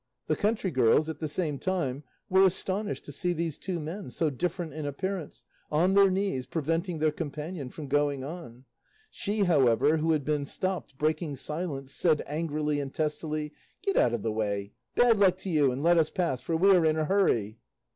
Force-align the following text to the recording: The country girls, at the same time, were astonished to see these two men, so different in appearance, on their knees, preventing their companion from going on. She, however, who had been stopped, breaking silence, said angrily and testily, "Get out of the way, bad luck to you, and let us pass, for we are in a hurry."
The 0.25 0.35
country 0.35 0.71
girls, 0.71 1.09
at 1.09 1.19
the 1.19 1.27
same 1.27 1.59
time, 1.59 2.03
were 2.27 2.43
astonished 2.43 3.05
to 3.05 3.11
see 3.11 3.33
these 3.33 3.59
two 3.59 3.79
men, 3.79 4.09
so 4.09 4.31
different 4.31 4.73
in 4.73 4.87
appearance, 4.87 5.43
on 5.71 5.93
their 5.93 6.09
knees, 6.09 6.47
preventing 6.47 6.97
their 6.97 7.11
companion 7.11 7.69
from 7.69 7.87
going 7.87 8.23
on. 8.23 8.65
She, 9.11 9.43
however, 9.43 9.97
who 9.97 10.13
had 10.13 10.23
been 10.23 10.45
stopped, 10.45 10.97
breaking 10.97 11.35
silence, 11.35 11.93
said 11.93 12.23
angrily 12.25 12.79
and 12.79 12.91
testily, 12.91 13.53
"Get 13.83 13.95
out 13.95 14.15
of 14.15 14.23
the 14.23 14.31
way, 14.31 14.73
bad 14.95 15.17
luck 15.17 15.37
to 15.37 15.51
you, 15.51 15.71
and 15.71 15.83
let 15.83 15.99
us 15.99 16.09
pass, 16.09 16.41
for 16.41 16.57
we 16.57 16.75
are 16.75 16.83
in 16.83 16.97
a 16.97 17.05
hurry." 17.05 17.59